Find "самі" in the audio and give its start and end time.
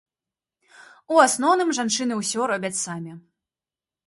2.85-3.13